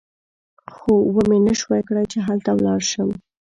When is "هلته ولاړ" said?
2.27-2.79